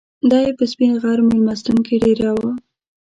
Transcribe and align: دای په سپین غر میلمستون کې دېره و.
دای 0.29 0.47
په 0.57 0.63
سپین 0.71 0.93
غر 1.01 1.19
میلمستون 1.27 1.77
کې 1.87 1.95
دېره 2.03 2.31
و. 2.37 2.39